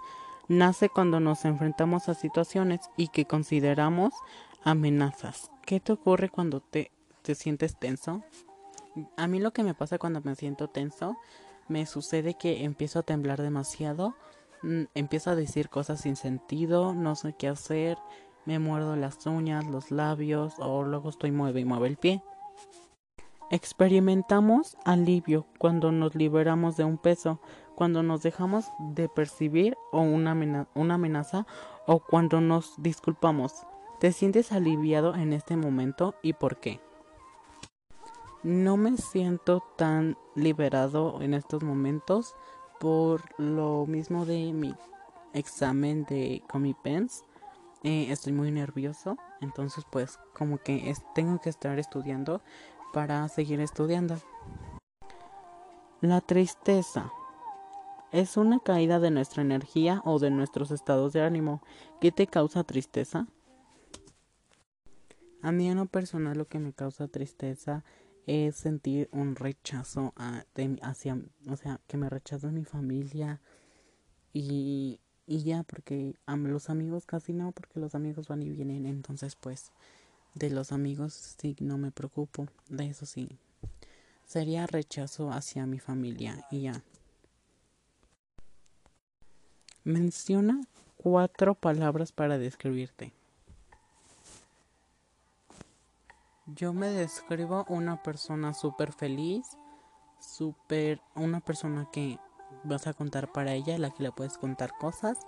nace 0.47 0.89
cuando 0.89 1.19
nos 1.19 1.45
enfrentamos 1.45 2.09
a 2.09 2.15
situaciones 2.15 2.81
y 2.97 3.09
que 3.09 3.25
consideramos 3.25 4.13
amenazas. 4.63 5.51
¿Qué 5.65 5.79
te 5.79 5.93
ocurre 5.93 6.29
cuando 6.29 6.61
te, 6.61 6.91
te 7.21 7.35
sientes 7.35 7.77
tenso? 7.77 8.23
A 9.17 9.27
mí 9.27 9.39
lo 9.39 9.51
que 9.51 9.63
me 9.63 9.75
pasa 9.75 9.99
cuando 9.99 10.21
me 10.21 10.35
siento 10.35 10.67
tenso, 10.67 11.15
me 11.67 11.85
sucede 11.85 12.35
que 12.35 12.63
empiezo 12.63 12.99
a 12.99 13.03
temblar 13.03 13.41
demasiado, 13.41 14.15
mm, 14.63 14.83
empiezo 14.95 15.29
a 15.29 15.35
decir 15.35 15.69
cosas 15.69 16.01
sin 16.01 16.15
sentido, 16.15 16.93
no 16.93 17.15
sé 17.15 17.33
qué 17.37 17.47
hacer, 17.47 17.97
me 18.45 18.59
muerdo 18.59 18.95
las 18.95 19.25
uñas, 19.25 19.65
los 19.65 19.91
labios 19.91 20.53
o 20.59 20.83
luego 20.83 21.09
estoy 21.09 21.31
mueve 21.31 21.61
y 21.61 21.65
mueve 21.65 21.87
el 21.87 21.97
pie. 21.97 22.21
Experimentamos 23.51 24.75
alivio 24.85 25.45
cuando 25.59 25.91
nos 25.91 26.15
liberamos 26.15 26.77
de 26.77 26.83
un 26.83 26.97
peso, 26.97 27.39
cuando 27.75 28.01
nos 28.01 28.23
dejamos 28.23 28.71
de 28.79 29.07
percibir 29.07 29.77
o 29.91 30.01
una, 30.01 30.31
amenaza, 30.31 31.45
o 31.85 31.99
cuando 31.99 32.41
nos 32.41 32.73
disculpamos. 32.77 33.53
¿Te 33.99 34.11
sientes 34.11 34.51
aliviado 34.51 35.13
en 35.15 35.31
este 35.31 35.57
momento 35.57 36.15
y 36.23 36.33
por 36.33 36.57
qué? 36.57 36.79
No 38.41 38.77
me 38.77 38.97
siento 38.97 39.63
tan 39.75 40.17
liberado 40.35 41.21
en 41.21 41.33
estos 41.33 41.63
momentos 41.63 42.35
por 42.79 43.21
lo 43.39 43.85
mismo 43.85 44.25
de 44.25 44.53
mi 44.53 44.75
examen 45.33 46.03
de 46.05 46.43
Comipens. 46.49 47.23
Eh, 47.87 48.11
estoy 48.11 48.33
muy 48.33 48.49
nervioso, 48.49 49.15
entonces 49.41 49.85
pues 49.91 50.17
como 50.33 50.57
que 50.57 50.91
tengo 51.13 51.39
que 51.39 51.51
estar 51.51 51.77
estudiando 51.77 52.41
para 52.93 53.27
seguir 53.29 53.59
estudiando. 53.59 54.17
La 56.01 56.19
tristeza 56.19 57.11
es 58.11 58.37
una 58.37 58.59
caída 58.59 58.99
de 58.99 59.11
nuestra 59.11 59.43
energía 59.43 60.01
o 60.03 60.17
de 60.17 60.31
nuestros 60.31 60.71
estados 60.71 61.13
de 61.13 61.21
ánimo. 61.21 61.61
¿Qué 62.01 62.11
te 62.11 62.25
causa 62.25 62.63
tristeza? 62.63 63.27
A 65.43 65.51
mí 65.51 65.69
en 65.69 65.77
lo 65.77 65.85
personal 65.85 66.39
lo 66.39 66.47
que 66.47 66.57
me 66.57 66.73
causa 66.73 67.07
tristeza 67.07 67.83
es 68.25 68.55
sentir 68.55 69.09
un 69.11 69.35
rechazo 69.35 70.15
hacia, 70.81 71.21
o 71.47 71.55
sea, 71.55 71.79
que 71.85 71.97
me 71.97 72.09
rechaza 72.09 72.49
mi 72.49 72.65
familia 72.65 73.41
y, 74.33 74.99
y 75.27 75.43
ya, 75.43 75.63
porque 75.63 76.15
los 76.27 76.69
amigos 76.69 77.05
casi 77.05 77.33
no, 77.33 77.51
porque 77.51 77.79
los 77.79 77.95
amigos 77.95 78.27
van 78.27 78.43
y 78.43 78.49
vienen, 78.49 78.85
entonces 78.85 79.35
pues 79.35 79.71
de 80.35 80.49
los 80.49 80.71
amigos 80.71 81.13
sí 81.39 81.55
no 81.59 81.77
me 81.77 81.91
preocupo, 81.91 82.47
de 82.69 82.87
eso 82.87 83.05
sí. 83.05 83.29
Sería 84.25 84.67
rechazo 84.67 85.31
hacia 85.31 85.65
mi 85.65 85.79
familia 85.79 86.45
y 86.51 86.61
ya. 86.63 86.81
Menciona 89.83 90.61
cuatro 90.97 91.53
palabras 91.53 92.11
para 92.11 92.37
describirte. 92.37 93.13
Yo 96.47 96.73
me 96.73 96.89
describo 96.89 97.65
una 97.69 98.01
persona 98.03 98.53
súper 98.53 98.93
feliz, 98.93 99.45
súper, 100.19 101.01
una 101.15 101.39
persona 101.39 101.87
que 101.91 102.19
vas 102.63 102.87
a 102.87 102.93
contar 102.93 103.31
para 103.31 103.53
ella, 103.53 103.77
la 103.77 103.91
que 103.91 104.03
le 104.03 104.11
puedes 104.11 104.37
contar 104.37 104.77
cosas, 104.77 105.19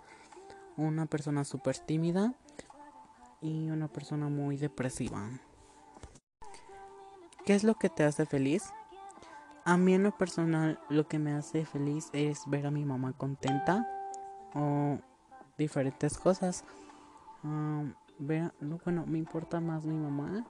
una 0.76 1.06
persona 1.06 1.44
súper 1.44 1.78
tímida 1.80 2.34
y 3.42 3.70
una 3.70 3.88
persona 3.88 4.30
muy 4.30 4.58
depresiva. 4.58 5.30
¿Qué 7.46 7.56
es 7.56 7.64
lo 7.64 7.76
que 7.76 7.90
te 7.90 8.04
hace 8.04 8.26
feliz? 8.26 8.74
A 9.64 9.78
mí 9.78 9.94
en 9.94 10.04
lo 10.04 10.18
personal 10.18 10.80
lo 10.90 11.08
que 11.08 11.20
me 11.20 11.34
hace 11.34 11.66
feliz 11.66 12.10
es 12.14 12.44
ver 12.48 12.68
a 12.68 12.72
mi 12.72 12.86
mamá 12.86 13.14
contenta 13.14 13.88
o 14.54 14.98
diferentes 15.58 16.18
cosas. 16.18 16.64
bueno, 17.44 19.06
me 19.06 19.18
importa 19.18 19.60
más 19.60 19.86
mi 19.86 19.98
mamá 19.98 20.46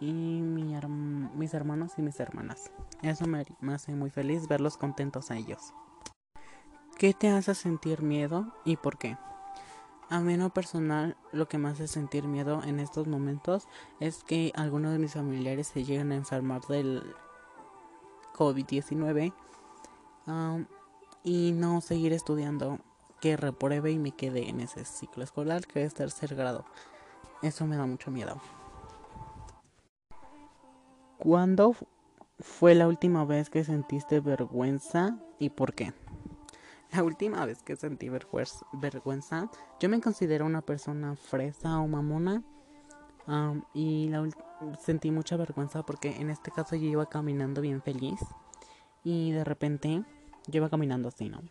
y 0.00 0.12
mis 0.12 1.52
hermanos 1.54 1.92
y 1.98 2.02
mis 2.02 2.18
hermanas. 2.20 2.70
Eso 3.02 3.26
me 3.26 3.74
hace 3.74 3.94
muy 3.94 4.10
feliz 4.10 4.48
verlos 4.48 4.76
contentos 4.76 5.30
a 5.30 5.36
ellos. 5.36 5.74
¿Qué 6.98 7.12
te 7.12 7.28
hace 7.28 7.54
sentir 7.56 8.02
miedo 8.02 8.46
y 8.64 8.76
por 8.76 8.98
qué? 8.98 9.18
A 10.10 10.20
mí 10.20 10.34
en 10.34 10.48
personal 10.50 11.16
lo 11.32 11.48
que 11.48 11.58
me 11.58 11.68
hace 11.68 11.88
sentir 11.88 12.28
miedo 12.28 12.62
en 12.62 12.78
estos 12.78 13.08
momentos 13.08 13.66
es 13.98 14.22
que 14.22 14.52
algunos 14.54 14.92
de 14.92 15.00
mis 15.00 15.14
familiares 15.14 15.66
se 15.66 15.82
lleguen 15.82 16.12
a 16.12 16.16
enfermar 16.16 16.60
del 16.68 17.02
COVID-19 18.34 19.32
y 21.24 21.52
no 21.52 21.80
seguir 21.80 22.12
estudiando, 22.12 22.78
que 23.20 23.36
repruebe 23.36 23.90
y 23.90 23.98
me 23.98 24.12
quede 24.12 24.48
en 24.48 24.60
ese 24.60 24.84
ciclo 24.84 25.24
escolar 25.24 25.66
que 25.66 25.82
es 25.84 25.94
tercer 25.94 26.36
grado. 26.36 26.64
Eso 27.42 27.66
me 27.66 27.76
da 27.76 27.86
mucho 27.86 28.12
miedo. 28.12 28.40
¿Cuándo 31.18 31.74
fue 32.38 32.74
la 32.74 32.86
última 32.86 33.24
vez 33.24 33.50
que 33.50 33.64
sentiste 33.64 34.20
vergüenza 34.20 35.18
y 35.38 35.48
por 35.50 35.74
qué? 35.74 35.92
La 36.94 37.02
última 37.02 37.44
vez 37.44 37.62
que 37.62 37.74
sentí 37.74 38.08
vergüenza, 38.08 39.50
yo 39.80 39.88
me 39.88 40.00
considero 40.00 40.46
una 40.46 40.60
persona 40.62 41.16
fresa 41.16 41.80
o 41.80 41.88
mamona. 41.88 42.42
y 43.72 44.12
sentí 44.78 45.10
mucha 45.10 45.36
vergüenza 45.36 45.82
porque 45.84 46.16
en 46.20 46.30
este 46.30 46.52
caso 46.52 46.76
yo 46.76 46.86
iba 46.86 47.06
caminando 47.06 47.60
bien 47.60 47.82
feliz. 47.82 48.20
Y 49.02 49.32
de 49.32 49.42
repente 49.42 50.04
yo 50.46 50.58
iba 50.58 50.70
caminando 50.70 51.08
así, 51.08 51.28
¿no? 51.28 51.42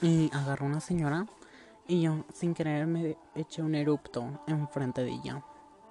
Y 0.00 0.30
agarró 0.32 0.66
una 0.66 0.80
señora 0.80 1.26
y 1.86 2.00
yo 2.00 2.24
sin 2.32 2.54
querer 2.54 2.86
me 2.86 3.18
eché 3.34 3.62
un 3.62 3.74
erupto 3.74 4.40
enfrente 4.46 5.02
de 5.02 5.10
ella. 5.10 5.44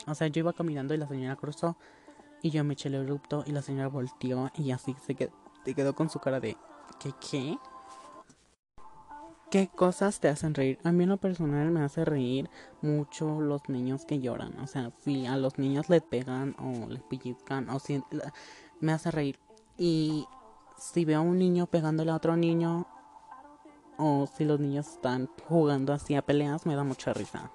O 0.07 0.15
sea, 0.15 0.27
yo 0.27 0.39
iba 0.39 0.53
caminando 0.53 0.95
y 0.95 0.97
la 0.97 1.07
señora 1.07 1.35
cruzó 1.35 1.77
y 2.41 2.49
yo 2.49 2.63
me 2.63 2.73
eché 2.73 2.89
el 2.89 2.95
erupto 2.95 3.43
y 3.45 3.51
la 3.51 3.61
señora 3.61 3.87
volteó 3.87 4.49
y 4.55 4.71
así 4.71 4.95
se 5.05 5.13
quedó, 5.13 5.31
se 5.63 5.75
quedó 5.75 5.93
con 5.93 6.09
su 6.09 6.19
cara 6.19 6.39
de 6.39 6.57
¿qué 6.99 7.11
qué? 7.29 7.57
¿Qué 9.51 9.67
cosas 9.67 10.21
te 10.21 10.29
hacen 10.29 10.53
reír? 10.53 10.79
A 10.85 10.93
mí 10.93 11.03
en 11.03 11.09
lo 11.09 11.17
personal 11.17 11.71
me 11.71 11.81
hace 11.81 12.05
reír 12.05 12.49
mucho 12.81 13.41
los 13.41 13.67
niños 13.67 14.05
que 14.05 14.19
lloran. 14.19 14.57
O 14.61 14.65
sea, 14.65 14.93
si 14.99 15.25
a 15.25 15.35
los 15.35 15.59
niños 15.59 15.89
les 15.89 16.01
pegan 16.01 16.55
o 16.57 16.87
les 16.87 17.01
pellizcan 17.03 17.69
o 17.69 17.77
si 17.79 18.01
me 18.79 18.93
hace 18.93 19.11
reír. 19.11 19.37
Y 19.77 20.25
si 20.77 21.03
veo 21.03 21.19
a 21.19 21.21
un 21.23 21.37
niño 21.37 21.67
pegándole 21.67 22.11
a 22.11 22.15
otro 22.15 22.37
niño 22.37 22.87
o 23.97 24.25
si 24.25 24.45
los 24.45 24.61
niños 24.61 24.87
están 24.87 25.29
jugando 25.49 25.91
así 25.91 26.15
a 26.15 26.21
peleas, 26.21 26.65
me 26.65 26.75
da 26.75 26.85
mucha 26.85 27.11
risa. 27.11 27.51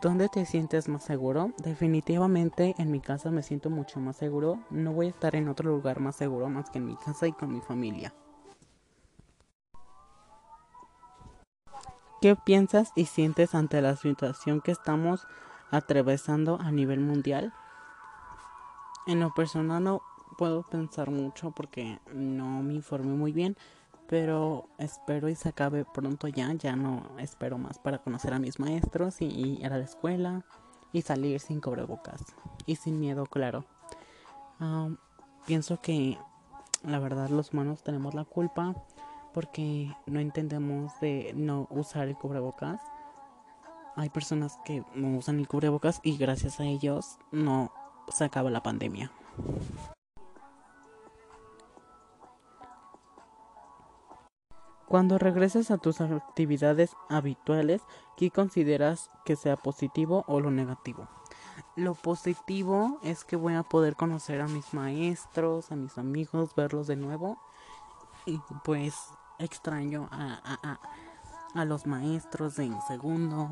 ¿Dónde 0.00 0.30
te 0.30 0.46
sientes 0.46 0.88
más 0.88 1.04
seguro? 1.04 1.52
Definitivamente 1.62 2.74
en 2.78 2.90
mi 2.90 3.00
casa 3.00 3.30
me 3.30 3.42
siento 3.42 3.68
mucho 3.68 4.00
más 4.00 4.16
seguro. 4.16 4.60
No 4.70 4.94
voy 4.94 5.08
a 5.08 5.10
estar 5.10 5.36
en 5.36 5.50
otro 5.50 5.70
lugar 5.70 6.00
más 6.00 6.16
seguro 6.16 6.48
más 6.48 6.70
que 6.70 6.78
en 6.78 6.86
mi 6.86 6.96
casa 6.96 7.26
y 7.26 7.32
con 7.32 7.52
mi 7.52 7.60
familia. 7.60 8.14
¿Qué 12.20 12.36
piensas 12.36 12.92
y 12.94 13.06
sientes 13.06 13.54
ante 13.54 13.80
la 13.80 13.96
situación 13.96 14.60
que 14.60 14.72
estamos 14.72 15.26
atravesando 15.70 16.60
a 16.60 16.70
nivel 16.70 17.00
mundial? 17.00 17.54
En 19.06 19.20
lo 19.20 19.32
personal 19.32 19.82
no 19.82 20.02
puedo 20.36 20.62
pensar 20.62 21.10
mucho 21.10 21.50
porque 21.50 21.98
no 22.12 22.62
me 22.62 22.74
informé 22.74 23.14
muy 23.14 23.32
bien, 23.32 23.56
pero 24.06 24.68
espero 24.76 25.30
y 25.30 25.34
se 25.34 25.48
acabe 25.48 25.86
pronto 25.86 26.28
ya, 26.28 26.52
ya 26.52 26.76
no 26.76 27.04
espero 27.18 27.56
más 27.56 27.78
para 27.78 27.98
conocer 27.98 28.34
a 28.34 28.38
mis 28.38 28.60
maestros 28.60 29.22
y, 29.22 29.58
ir 29.58 29.72
a 29.72 29.78
la 29.78 29.84
escuela 29.84 30.44
y 30.92 31.00
salir 31.00 31.40
sin 31.40 31.62
cubrebocas 31.62 32.22
y 32.66 32.76
sin 32.76 33.00
miedo, 33.00 33.24
claro. 33.24 33.64
pienso 35.46 35.80
que 35.80 36.18
la 36.82 36.98
verdad 36.98 37.30
los 37.30 37.54
humanos 37.54 37.82
tenemos 37.82 38.12
la 38.12 38.24
culpa 38.26 38.74
porque 39.32 39.94
no 40.06 40.20
entendemos 40.20 40.92
de 41.00 41.32
no 41.34 41.66
usar 41.70 42.08
el 42.08 42.16
cubrebocas. 42.16 42.80
Hay 43.96 44.08
personas 44.08 44.58
que 44.64 44.84
no 44.94 45.18
usan 45.18 45.38
el 45.38 45.48
cubrebocas 45.48 46.00
y 46.02 46.16
gracias 46.16 46.60
a 46.60 46.64
ellos 46.64 47.18
no 47.32 47.72
se 48.08 48.24
acaba 48.24 48.50
la 48.50 48.62
pandemia. 48.62 49.10
Cuando 54.90 55.18
regreses 55.18 55.70
a 55.70 55.78
tus 55.78 56.00
actividades 56.00 56.96
habituales, 57.08 57.80
¿qué 58.16 58.32
consideras 58.32 59.08
que 59.24 59.36
sea 59.36 59.56
positivo 59.56 60.24
o 60.26 60.40
lo 60.40 60.50
negativo? 60.50 61.08
Lo 61.76 61.94
positivo 61.94 62.98
es 63.04 63.24
que 63.24 63.36
voy 63.36 63.54
a 63.54 63.62
poder 63.62 63.94
conocer 63.94 64.40
a 64.40 64.48
mis 64.48 64.74
maestros, 64.74 65.70
a 65.70 65.76
mis 65.76 65.96
amigos, 65.96 66.56
verlos 66.56 66.88
de 66.88 66.96
nuevo 66.96 67.38
y 68.26 68.40
pues 68.64 68.96
extraño 69.40 70.08
a, 70.12 70.78
a, 71.54 71.64
los 71.64 71.86
maestros 71.86 72.56
de 72.56 72.72
segundo. 72.86 73.50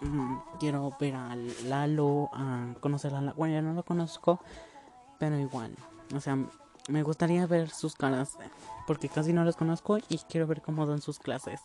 Mm, 0.00 0.36
quiero 0.58 0.96
ver 0.98 1.14
a 1.14 1.36
Lalo, 1.64 2.30
a 2.32 2.74
conocer 2.80 3.14
a 3.14 3.20
la. 3.20 3.32
Bueno, 3.32 3.54
ya 3.54 3.62
no 3.62 3.74
lo 3.74 3.84
conozco, 3.84 4.40
pero 5.18 5.38
igual. 5.38 5.76
O 6.14 6.20
sea, 6.20 6.36
me 6.88 7.02
gustaría 7.02 7.46
ver 7.46 7.70
sus 7.70 7.94
caras 7.94 8.38
porque 8.86 9.08
casi 9.08 9.32
no 9.32 9.44
los 9.44 9.56
conozco 9.56 9.98
y 10.08 10.18
quiero 10.28 10.46
ver 10.46 10.62
cómo 10.62 10.86
dan 10.86 11.00
sus 11.00 11.18
clases. 11.18 11.60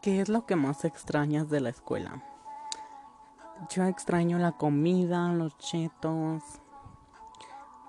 ¿Qué 0.00 0.20
es 0.20 0.28
lo 0.28 0.46
que 0.46 0.56
más 0.56 0.84
extrañas 0.84 1.50
de 1.50 1.60
la 1.60 1.70
escuela? 1.70 2.22
Yo 3.70 3.84
extraño 3.84 4.38
la 4.38 4.52
comida, 4.52 5.32
los 5.32 5.58
chetos, 5.58 6.42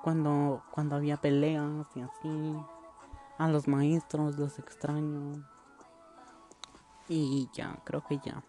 cuando, 0.01 0.63
cuando 0.71 0.95
había 0.95 1.17
peleas 1.17 1.86
y 1.95 2.01
así. 2.01 2.79
A 3.39 3.47
los 3.47 3.67
maestros 3.67 4.38
los 4.38 4.60
extraño. 4.60 5.43
Y 7.08 7.49
ya, 7.54 7.80
creo 7.86 8.06
que 8.06 8.19
ya. 8.19 8.43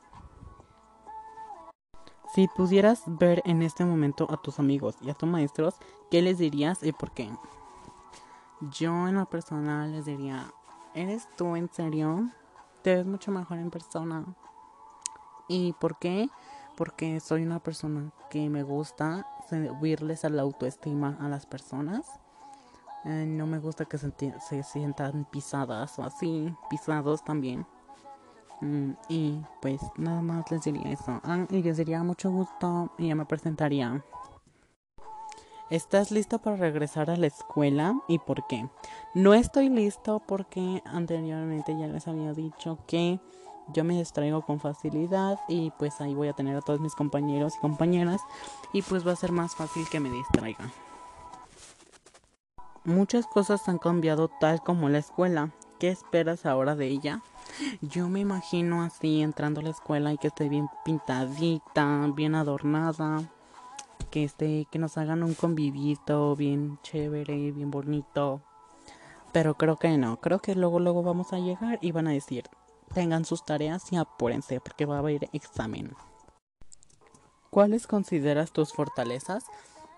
Si 2.34 2.46
pudieras 2.48 3.04
ver 3.06 3.42
en 3.44 3.62
este 3.62 3.84
momento 3.84 4.26
a 4.30 4.36
tus 4.36 4.58
amigos 4.58 4.96
y 5.00 5.10
a 5.10 5.14
tus 5.14 5.28
maestros, 5.28 5.74
¿qué 6.10 6.22
les 6.22 6.38
dirías 6.38 6.82
y 6.82 6.92
por 6.92 7.12
qué? 7.12 7.30
Yo 8.78 9.08
en 9.08 9.14
lo 9.14 9.26
personal 9.26 9.90
les 9.92 10.04
diría, 10.04 10.52
¿eres 10.94 11.26
tú 11.36 11.56
en 11.56 11.72
serio? 11.72 12.30
Te 12.82 12.96
ves 12.96 13.06
mucho 13.06 13.32
mejor 13.32 13.58
en 13.58 13.70
persona. 13.70 14.24
¿Y 15.48 15.72
por 15.72 15.98
qué? 15.98 16.28
Porque 16.76 17.20
soy 17.20 17.42
una 17.42 17.58
persona 17.58 18.12
que 18.28 18.50
me 18.50 18.62
gusta 18.62 19.26
subirles 19.48 20.24
a 20.24 20.28
la 20.28 20.42
autoestima 20.42 21.16
a 21.20 21.28
las 21.28 21.46
personas 21.46 22.20
eh, 23.04 23.24
no 23.26 23.46
me 23.46 23.58
gusta 23.58 23.84
que 23.84 23.98
se, 23.98 24.62
sientan 24.62 25.26
pisadas 25.30 25.98
o 25.98 26.04
así, 26.04 26.54
pisados 26.68 27.24
también. 27.24 27.66
Mm, 28.60 28.92
y 29.08 29.40
pues 29.62 29.80
nada 29.96 30.20
más 30.20 30.50
les 30.50 30.62
diría 30.64 30.92
eso. 30.92 31.20
Ah, 31.24 31.46
y 31.50 31.62
les 31.62 31.78
diría 31.78 32.02
mucho 32.02 32.30
gusto 32.30 32.92
y 32.98 33.08
ya 33.08 33.14
me 33.14 33.24
presentaría. 33.24 34.04
¿Estás 35.70 36.10
listo 36.10 36.40
para 36.40 36.56
regresar 36.56 37.10
a 37.10 37.16
la 37.16 37.28
escuela 37.28 37.94
y 38.08 38.18
por 38.18 38.46
qué? 38.48 38.68
No 39.14 39.34
estoy 39.34 39.68
listo 39.68 40.20
porque 40.26 40.82
anteriormente 40.84 41.78
ya 41.78 41.86
les 41.86 42.08
había 42.08 42.32
dicho 42.32 42.78
que 42.88 43.20
yo 43.72 43.84
me 43.84 43.96
distraigo 43.96 44.42
con 44.42 44.58
facilidad 44.58 45.38
y 45.48 45.70
pues 45.78 46.00
ahí 46.00 46.12
voy 46.12 46.26
a 46.26 46.32
tener 46.32 46.56
a 46.56 46.60
todos 46.60 46.80
mis 46.80 46.96
compañeros 46.96 47.54
y 47.56 47.60
compañeras 47.60 48.20
y 48.72 48.82
pues 48.82 49.06
va 49.06 49.12
a 49.12 49.16
ser 49.16 49.30
más 49.30 49.54
fácil 49.54 49.88
que 49.88 50.00
me 50.00 50.10
distraiga. 50.10 50.70
Muchas 52.84 53.26
cosas 53.26 53.68
han 53.68 53.76
cambiado 53.76 54.28
tal 54.28 54.62
como 54.62 54.88
la 54.88 54.98
escuela. 54.98 55.50
¿Qué 55.78 55.88
esperas 55.88 56.46
ahora 56.46 56.74
de 56.74 56.86
ella? 56.86 57.20
Yo 57.82 58.08
me 58.08 58.20
imagino 58.20 58.82
así 58.82 59.20
entrando 59.20 59.60
a 59.60 59.64
la 59.64 59.70
escuela 59.70 60.14
y 60.14 60.18
que 60.18 60.28
esté 60.28 60.48
bien 60.48 60.68
pintadita, 60.82 62.06
bien 62.14 62.34
adornada, 62.34 63.22
que 64.10 64.24
esté, 64.24 64.66
que 64.70 64.78
nos 64.78 64.96
hagan 64.96 65.22
un 65.22 65.34
convivito 65.34 66.34
bien 66.36 66.78
chévere, 66.82 67.52
bien 67.52 67.70
bonito. 67.70 68.40
Pero 69.30 69.54
creo 69.56 69.78
que 69.78 69.98
no, 69.98 70.18
creo 70.18 70.38
que 70.38 70.54
luego 70.54 70.80
luego 70.80 71.02
vamos 71.02 71.34
a 71.34 71.38
llegar 71.38 71.78
y 71.82 71.92
van 71.92 72.08
a 72.08 72.12
decir, 72.12 72.44
tengan 72.94 73.26
sus 73.26 73.44
tareas 73.44 73.92
y 73.92 73.96
apúrense 73.96 74.58
porque 74.58 74.86
va 74.86 74.96
a 74.96 75.00
haber 75.00 75.28
examen. 75.34 75.94
¿Cuáles 77.50 77.86
consideras 77.86 78.52
tus 78.52 78.72
fortalezas? 78.72 79.44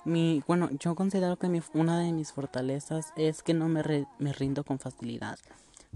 Mi, 0.05 0.43
bueno, 0.47 0.69
yo 0.79 0.95
considero 0.95 1.37
que 1.37 1.49
mi, 1.49 1.63
una 1.75 1.99
de 2.01 2.13
mis 2.13 2.33
fortalezas 2.33 3.13
es 3.17 3.43
que 3.43 3.55
no 3.55 3.69
me, 3.69 4.07
me 4.19 4.33
rindo 4.33 4.65
con 4.65 4.79
facilidad. 4.79 5.39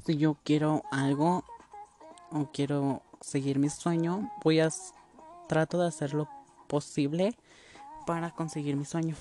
Si 0.04 0.16
yo 0.16 0.36
quiero 0.44 0.82
algo 0.90 1.44
o 2.30 2.50
quiero 2.52 3.02
seguir 3.20 3.58
mi 3.58 3.68
sueño, 3.68 4.30
voy 4.44 4.60
a 4.60 4.68
trato 5.48 5.78
de 5.78 5.88
hacer 5.88 6.14
lo 6.14 6.28
posible 6.68 7.36
para 8.06 8.30
conseguir 8.30 8.76
mi 8.76 8.84
sueño. 8.84 9.16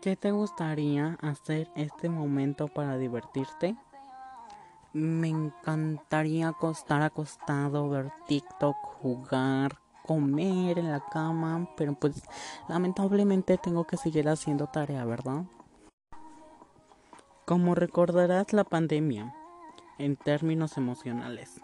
¿Qué 0.00 0.16
te 0.16 0.30
gustaría 0.30 1.18
hacer 1.20 1.70
este 1.74 2.08
momento 2.08 2.68
para 2.68 2.96
divertirte? 2.96 3.76
Me 4.92 5.28
encantaría 5.28 6.48
acostar 6.48 7.02
acostado, 7.02 7.88
ver 7.90 8.10
TikTok, 8.26 8.76
jugar, 9.02 9.78
comer 10.06 10.78
en 10.78 10.90
la 10.90 11.00
cama, 11.00 11.68
pero 11.76 11.94
pues 11.94 12.22
lamentablemente 12.68 13.58
tengo 13.58 13.84
que 13.84 13.96
seguir 13.96 14.28
haciendo 14.28 14.66
tarea, 14.66 15.04
¿verdad? 15.04 15.44
Como 17.46 17.74
recordarás 17.74 18.52
la 18.52 18.64
pandemia 18.64 19.34
en 19.98 20.16
términos 20.16 20.76
emocionales. 20.76 21.60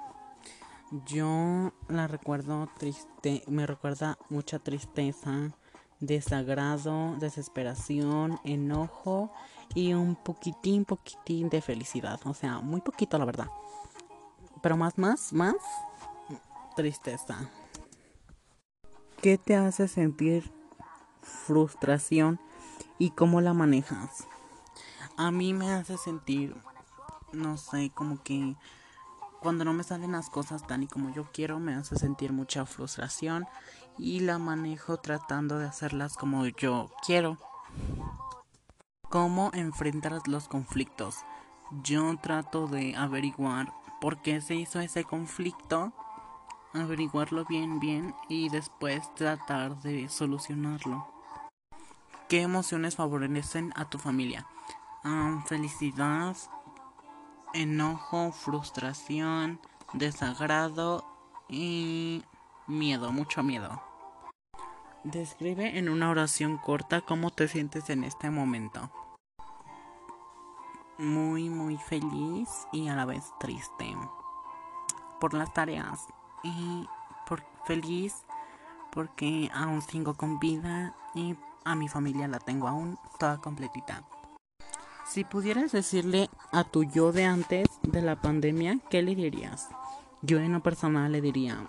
Yo 1.07 1.73
la 1.89 2.07
recuerdo 2.07 2.69
triste, 2.79 3.43
me 3.49 3.67
recuerda 3.67 4.19
mucha 4.29 4.59
tristeza, 4.59 5.53
desagrado, 6.01 7.17
desesperación, 7.19 8.39
enojo 8.45 9.33
y 9.75 9.95
un 9.95 10.15
poquitín, 10.15 10.85
poquitín 10.85 11.49
de 11.49 11.61
felicidad. 11.61 12.21
O 12.25 12.35
sea, 12.35 12.61
muy 12.61 12.81
poquito 12.81 13.19
la 13.19 13.25
verdad. 13.25 13.49
Pero 14.63 14.77
más, 14.77 14.97
más, 14.97 15.33
más 15.33 15.57
tristeza. 16.77 17.51
¿Qué 19.27 19.39
te 19.39 19.57
hace 19.57 19.89
sentir 19.89 20.53
frustración 21.21 22.39
y 22.97 23.11
cómo 23.11 23.41
la 23.41 23.55
manejas? 23.55 24.29
A 25.17 25.33
mí 25.33 25.53
me 25.53 25.73
hace 25.73 25.99
sentir, 25.99 26.55
no 27.33 27.57
sé, 27.57 27.91
como 27.93 28.23
que 28.23 28.55
cuando 29.41 29.65
no 29.65 29.73
me 29.73 29.83
salen 29.83 30.13
las 30.13 30.31
cosas 30.31 30.65
tan 30.65 30.85
y 30.85 30.87
como 30.87 31.13
yo 31.13 31.25
quiero, 31.33 31.59
me 31.59 31.75
hace 31.75 31.97
sentir 31.97 32.33
mucha 32.33 32.67
frustración 32.67 33.49
y 33.99 34.21
la 34.21 34.39
manejo 34.39 34.99
tratando 34.99 35.59
de 35.59 35.67
hacerlas 35.67 36.17
como 36.17 36.47
yo 36.47 36.93
quiero. 37.05 37.37
¿Cómo 39.11 39.51
enfrentar 39.55 40.21
los 40.29 40.47
conflictos? 40.47 41.17
Yo 41.83 42.17
trato 42.23 42.69
de 42.69 42.95
averiguar 42.95 43.75
por 44.01 44.23
qué 44.23 44.41
se 44.41 44.55
hizo 44.55 44.79
ese 44.79 45.03
conflicto, 45.03 45.93
averiguarlo 46.77 47.45
bien, 47.45 47.81
bien 47.81 48.15
y 48.29 48.49
después 48.49 49.13
tratar 49.15 49.81
de 49.83 50.09
solucionarlo. 50.09 51.07
¿Qué 52.29 52.43
emociones 52.43 52.97
favorecen 52.97 53.73
a 53.77 53.89
tu 53.89 53.99
familia? 53.99 54.47
Ah, 55.05 55.45
felicidad, 55.47 56.37
enojo, 57.55 58.33
frustración, 58.33 59.61
desagrado 59.93 61.05
y 61.49 62.25
miedo, 62.67 63.13
mucho 63.13 63.43
miedo. 63.43 63.83
Describe 65.05 65.79
en 65.79 65.89
una 65.89 66.11
oración 66.11 66.59
corta 66.59 67.01
cómo 67.01 67.31
te 67.31 67.47
sientes 67.47 67.91
en 67.91 68.03
este 68.03 68.31
momento. 68.31 68.91
Muy, 70.99 71.49
muy 71.49 71.77
feliz 71.77 72.49
y 72.73 72.89
a 72.89 72.97
la 72.97 73.05
vez 73.05 73.33
triste 73.39 73.97
por 75.21 75.35
las 75.35 75.53
tareas 75.53 76.07
y 76.43 76.87
por 77.27 77.43
feliz 77.67 78.15
porque 78.93 79.51
aún 79.55 79.83
sigo 79.83 80.15
con 80.15 80.39
vida 80.39 80.95
y 81.15 81.37
a 81.65 81.75
mi 81.75 81.89
familia 81.89 82.29
la 82.29 82.39
tengo 82.39 82.69
aún 82.69 82.99
toda 83.19 83.39
completita. 83.39 84.05
Si 85.07 85.25
pudieras 85.25 85.73
decirle 85.73 86.31
a 86.51 86.65
tu 86.65 86.85
yo 86.85 87.13
de 87.13 87.25
antes 87.25 87.69
de 87.83 88.03
la 88.03 88.21
pandemia, 88.21 88.79
¿qué 88.91 89.03
le 89.03 89.15
dirías? 89.15 89.69
Yo 90.23 90.39
en 90.39 90.53
lo 90.53 90.61
personal 90.63 91.13
le 91.13 91.21
diría, 91.21 91.69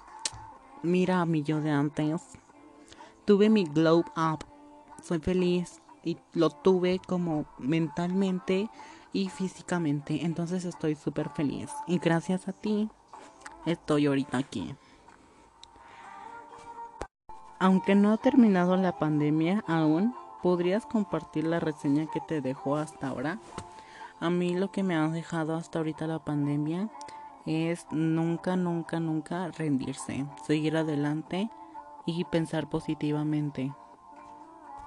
mira 0.84 1.22
a 1.22 1.26
mi 1.26 1.44
yo 1.44 1.62
de 1.62 1.70
antes, 1.70 2.22
tuve 3.26 3.50
mi 3.50 3.66
glow 3.66 4.06
up, 4.16 4.46
soy 5.04 5.20
feliz 5.20 5.82
y 6.04 6.18
lo 6.34 6.50
tuve 6.50 7.00
como 7.06 7.46
mentalmente 7.60 8.70
y 9.14 9.30
físicamente, 9.30 10.26
entonces 10.26 10.64
estoy 10.66 10.96
súper 10.96 11.30
feliz 11.30 11.70
y 11.88 12.00
gracias 12.00 12.48
a 12.48 12.54
ti 12.54 12.90
estoy 13.68 14.08
ahorita 14.08 14.40
aquí. 14.40 14.76
Aunque 17.60 17.94
no 17.94 18.12
ha 18.12 18.18
terminado 18.18 18.76
la 18.78 18.98
pandemia 18.98 19.64
aún, 19.68 20.14
¿Podrías 20.42 20.86
compartir 20.86 21.46
la 21.46 21.60
reseña 21.60 22.06
que 22.06 22.20
te 22.20 22.42
dejó 22.42 22.78
hasta 22.78 23.08
ahora? 23.08 23.40
A 24.20 24.30
mí 24.30 24.56
lo 24.56 24.72
que 24.72 24.84
me 24.84 24.96
ha 24.96 25.08
dejado 25.10 25.56
hasta 25.56 25.80
ahorita 25.80 26.06
la 26.06 26.20
pandemia 26.20 26.90
es 27.46 27.88
nunca, 27.92 28.56
nunca, 28.56 29.00
nunca 29.00 29.50
rendirse, 29.50 30.26
seguir 30.46 30.78
adelante 30.78 31.50
y 32.06 32.24
pensar 32.26 32.70
positivamente. 32.70 33.74